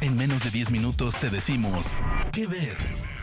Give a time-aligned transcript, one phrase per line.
[0.00, 1.86] En menos de 10 minutos te decimos
[2.32, 2.76] qué ver.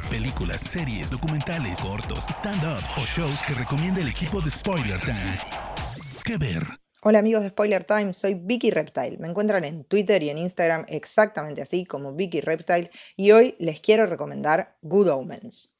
[0.09, 5.37] Películas, series, documentales, cortos, stand-ups o shows que recomienda el equipo de Spoiler Time.
[6.23, 6.63] ¿Qué ver?
[7.03, 9.17] Hola amigos de Spoiler Time, soy Vicky Reptile.
[9.17, 13.79] Me encuentran en Twitter y en Instagram exactamente así como Vicky Reptile y hoy les
[13.81, 15.73] quiero recomendar Good Omens.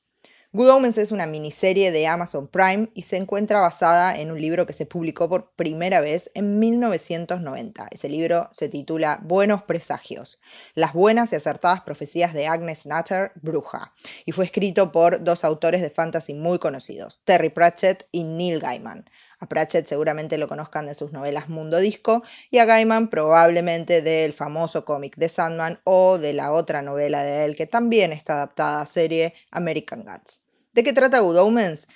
[0.54, 4.66] Good Omens es una miniserie de Amazon Prime y se encuentra basada en un libro
[4.66, 7.88] que se publicó por primera vez en 1990.
[7.90, 10.42] Ese libro se titula Buenos Presagios,
[10.76, 13.94] las buenas y acertadas profecías de Agnes Nutter, bruja,
[14.26, 19.06] y fue escrito por dos autores de fantasy muy conocidos, Terry Pratchett y Neil Gaiman.
[19.40, 24.34] A Pratchett seguramente lo conozcan de sus novelas Mundo Disco y a Gaiman probablemente del
[24.34, 28.82] famoso cómic de Sandman o de la otra novela de él que también está adaptada
[28.82, 30.41] a serie American Gods.
[30.74, 31.88] ¿De qué trata Good Omens?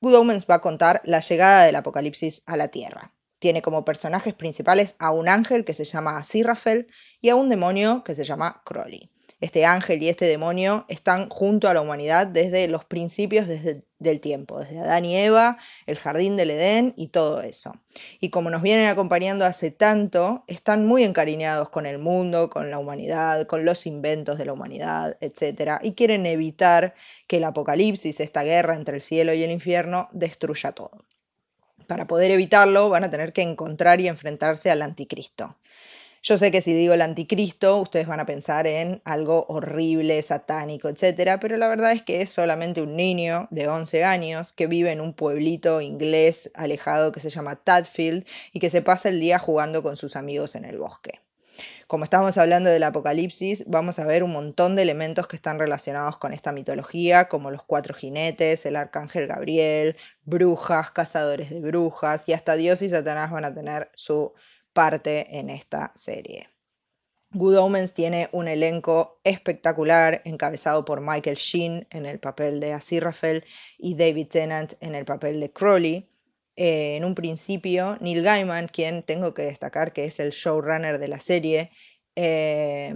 [0.00, 3.14] Good Omens va a contar la llegada del apocalipsis a la Tierra.
[3.38, 6.88] Tiene como personajes principales a un ángel que se llama Aziraphale
[7.20, 11.68] y a un demonio que se llama Crowley este ángel y este demonio están junto
[11.68, 16.50] a la humanidad desde los principios del tiempo, desde Adán y Eva, el jardín del
[16.50, 17.74] Edén y todo eso.
[18.18, 22.78] Y como nos vienen acompañando hace tanto, están muy encariñados con el mundo, con la
[22.78, 25.80] humanidad, con los inventos de la humanidad, etc.
[25.82, 26.94] Y quieren evitar
[27.26, 31.04] que el apocalipsis, esta guerra entre el cielo y el infierno, destruya todo.
[31.86, 35.56] Para poder evitarlo van a tener que encontrar y enfrentarse al anticristo.
[36.28, 40.88] Yo sé que si digo el anticristo, ustedes van a pensar en algo horrible, satánico,
[40.88, 41.38] etc.
[41.40, 45.00] Pero la verdad es que es solamente un niño de 11 años que vive en
[45.00, 49.84] un pueblito inglés alejado que se llama Tadfield y que se pasa el día jugando
[49.84, 51.20] con sus amigos en el bosque.
[51.86, 56.18] Como estamos hablando del apocalipsis, vamos a ver un montón de elementos que están relacionados
[56.18, 62.32] con esta mitología, como los cuatro jinetes, el arcángel Gabriel, brujas, cazadores de brujas, y
[62.32, 64.32] hasta Dios y Satanás van a tener su
[64.76, 66.50] parte en esta serie.
[67.30, 73.42] Good Omens tiene un elenco espectacular encabezado por Michael Sheen en el papel de Aziraphale
[73.78, 76.10] y David Tennant en el papel de Crowley.
[76.56, 81.08] Eh, en un principio, Neil Gaiman, quien tengo que destacar que es el showrunner de
[81.08, 81.70] la serie,
[82.14, 82.94] eh,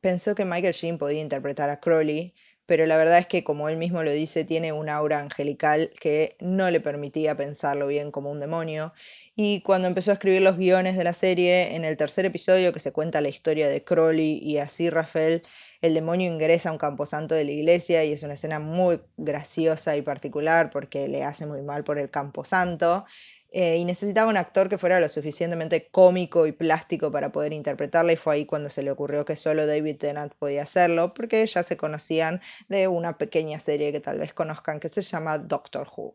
[0.00, 2.34] pensó que Michael Sheen podía interpretar a Crowley,
[2.68, 6.36] pero la verdad es que, como él mismo lo dice, tiene un aura angelical que
[6.38, 8.92] no le permitía pensarlo bien como un demonio
[9.40, 12.80] y cuando empezó a escribir los guiones de la serie, en el tercer episodio que
[12.80, 15.44] se cuenta la historia de Crowley y así Rafael,
[15.80, 19.96] el demonio ingresa a un camposanto de la iglesia y es una escena muy graciosa
[19.96, 23.04] y particular porque le hace muy mal por el camposanto.
[23.50, 28.12] Eh, y necesitaba un actor que fuera lo suficientemente cómico y plástico para poder interpretarla
[28.12, 31.62] y fue ahí cuando se le ocurrió que solo David Tennant podía hacerlo porque ya
[31.62, 36.14] se conocían de una pequeña serie que tal vez conozcan que se llama Doctor Who.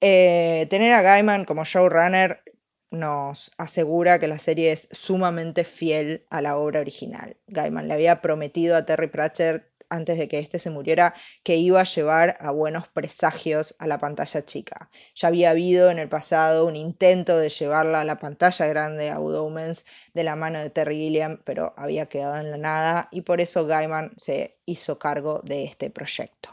[0.00, 2.42] Eh, tener a Gaiman como showrunner
[2.90, 7.36] nos asegura que la serie es sumamente fiel a la obra original.
[7.46, 11.80] Gaiman le había prometido a Terry Pratchett antes de que éste se muriera que iba
[11.80, 14.90] a llevar a buenos presagios a la pantalla chica.
[15.14, 19.18] Ya había habido en el pasado un intento de llevarla a la pantalla grande a
[19.18, 19.78] Good
[20.14, 23.66] de la mano de Terry Gilliam, pero había quedado en la nada y por eso
[23.66, 26.50] Gaiman se hizo cargo de este proyecto.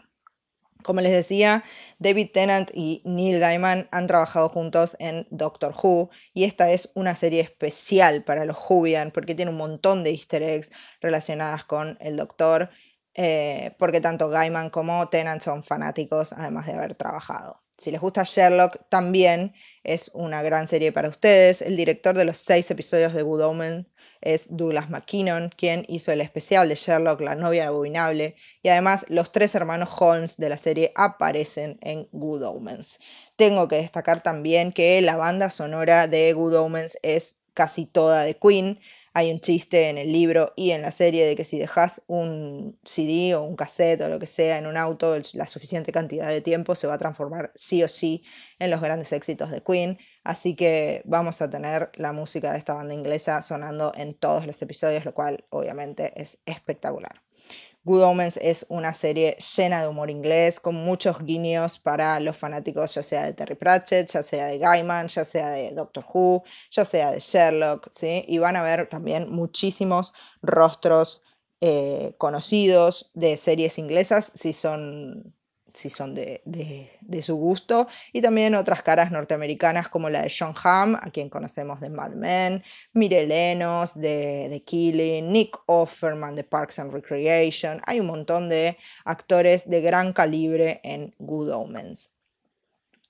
[0.85, 1.63] Como les decía,
[1.97, 7.15] David Tennant y Neil Gaiman han trabajado juntos en Doctor Who y esta es una
[7.15, 10.71] serie especial para los Whovian porque tiene un montón de easter eggs
[11.01, 12.69] relacionadas con el Doctor,
[13.15, 17.61] eh, porque tanto Gaiman como Tennant son fanáticos además de haber trabajado.
[17.77, 19.53] Si les gusta Sherlock, también
[19.83, 21.61] es una gran serie para ustedes.
[21.61, 23.87] El director de los seis episodios de Good Omen
[24.21, 29.31] es Douglas McKinnon, quien hizo el especial de Sherlock, La novia abominable, y además los
[29.31, 32.97] tres hermanos Holmes de la serie aparecen en Good Omens.
[33.35, 38.37] Tengo que destacar también que la banda sonora de Good Omens es casi toda de
[38.37, 38.79] Queen,
[39.15, 42.77] hay un chiste en el libro y en la serie de que si dejas un
[42.83, 46.41] CD o un cassette o lo que sea en un auto la suficiente cantidad de
[46.41, 48.25] tiempo se va a transformar sí o sí
[48.59, 49.97] en los grandes éxitos de Queen.
[50.25, 54.61] Así que vamos a tener la música de esta banda inglesa sonando en todos los
[54.61, 57.24] episodios, lo cual obviamente es espectacular.
[57.85, 62.95] Good Omens es una serie llena de humor inglés, con muchos guiños para los fanáticos,
[62.95, 66.83] ya sea de Terry Pratchett, ya sea de Gaiman, ya sea de Doctor Who, ya
[66.83, 68.25] sea de Sherlock, ¿sí?
[68.27, 71.21] Y van a ver también muchísimos rostros
[71.61, 75.35] eh, conocidos de series inglesas, si son
[75.75, 80.95] si son de, su gusto, y también otras caras norteamericanas como la de John Hamm,
[80.95, 82.63] a quien conocemos de Mad Men,
[82.93, 88.77] Mire Lenos de, The Killing, Nick Offerman de Parks and Recreation, hay un montón de
[89.03, 92.11] actores de gran calibre en Good Omens.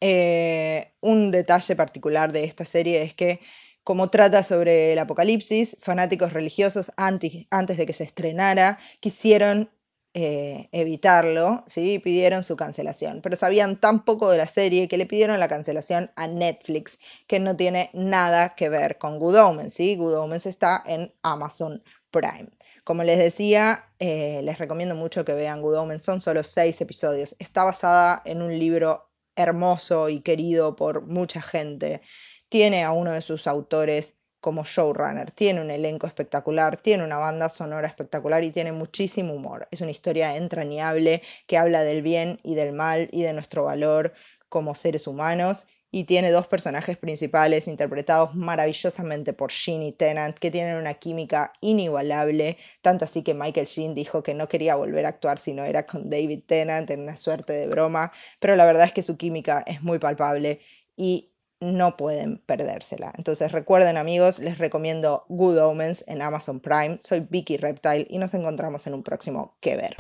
[0.01, 3.39] Eh, un detalle particular de esta serie es que
[3.85, 9.69] Como trata sobre el apocalipsis, fanáticos religiosos antes, antes de que se estrenara quisieron
[10.17, 12.00] eh, evitarlo, ¿sí?
[12.00, 16.09] pidieron su cancelación, pero sabían tan poco de la serie que le pidieron la cancelación
[16.15, 16.97] a Netflix,
[17.27, 19.97] que no tiene nada que ver con Good Omens, ¿sí?
[19.97, 22.47] Good Omens está en Amazon Prime.
[22.85, 27.35] Como les decía, eh, les recomiendo mucho que vean Good Omens, son solo seis episodios,
[27.38, 32.01] está basada en un libro hermoso y querido por mucha gente,
[32.47, 35.31] tiene a uno de sus autores como showrunner.
[35.31, 39.68] Tiene un elenco espectacular, tiene una banda sonora espectacular y tiene muchísimo humor.
[39.71, 44.13] Es una historia entrañable que habla del bien y del mal y de nuestro valor
[44.47, 45.65] como seres humanos.
[45.89, 51.51] Y tiene dos personajes principales interpretados maravillosamente por Sheen y Tennant, que tienen una química
[51.62, 55.63] inigualable, tanto así que Michael Sheen dijo que no quería volver a actuar si no
[55.65, 59.18] era con David Tennant en una suerte de broma, pero la verdad es que su
[59.18, 60.59] química es muy palpable
[60.95, 61.35] y
[61.73, 63.12] no pueden perdérsela.
[63.17, 66.97] Entonces recuerden amigos, les recomiendo Good Omens en Amazon Prime.
[67.01, 69.95] Soy Vicky Reptile y nos encontramos en un próximo Que Ver.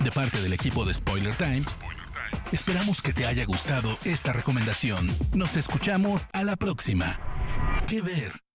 [0.00, 1.76] De parte del equipo de Spoiler Times,
[2.52, 5.08] esperamos que te haya gustado esta recomendación.
[5.34, 7.18] Nos escuchamos a la próxima.
[7.86, 8.47] Que Ver.